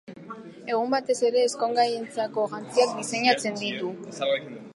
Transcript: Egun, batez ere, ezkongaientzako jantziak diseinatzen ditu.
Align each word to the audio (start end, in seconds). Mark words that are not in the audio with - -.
Egun, 0.71 0.87
batez 0.93 1.17
ere, 1.29 1.43
ezkongaientzako 1.49 2.47
jantziak 2.55 2.97
diseinatzen 3.03 3.61
ditu. 3.63 3.95